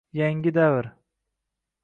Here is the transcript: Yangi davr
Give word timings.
Yangi 0.17 0.51
davr 0.55 0.85